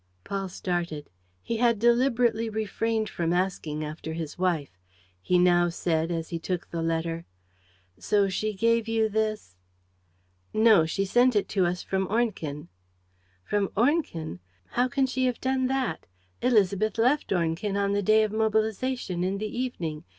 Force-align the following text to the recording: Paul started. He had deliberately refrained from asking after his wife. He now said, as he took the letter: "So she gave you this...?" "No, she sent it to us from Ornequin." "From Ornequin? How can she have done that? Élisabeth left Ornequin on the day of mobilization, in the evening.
Paul 0.23 0.49
started. 0.49 1.11
He 1.43 1.57
had 1.57 1.77
deliberately 1.77 2.49
refrained 2.49 3.07
from 3.07 3.31
asking 3.31 3.85
after 3.85 4.13
his 4.13 4.35
wife. 4.35 4.71
He 5.21 5.37
now 5.37 5.69
said, 5.69 6.09
as 6.09 6.29
he 6.29 6.39
took 6.39 6.67
the 6.71 6.81
letter: 6.81 7.27
"So 7.99 8.27
she 8.27 8.55
gave 8.55 8.87
you 8.87 9.09
this...?" 9.09 9.57
"No, 10.55 10.87
she 10.87 11.05
sent 11.05 11.35
it 11.35 11.47
to 11.49 11.67
us 11.67 11.83
from 11.83 12.07
Ornequin." 12.07 12.69
"From 13.43 13.69
Ornequin? 13.77 14.39
How 14.71 14.87
can 14.87 15.05
she 15.05 15.25
have 15.25 15.39
done 15.39 15.67
that? 15.67 16.07
Élisabeth 16.41 16.97
left 16.97 17.31
Ornequin 17.31 17.77
on 17.77 17.93
the 17.93 18.01
day 18.01 18.23
of 18.23 18.31
mobilization, 18.31 19.23
in 19.23 19.37
the 19.37 19.55
evening. 19.55 20.03